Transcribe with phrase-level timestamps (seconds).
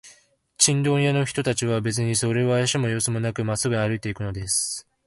[0.57, 4.87] チンドン屋の人たちは、べつにそれをあやしむようすもなく、まっすぐに歩いていくのです。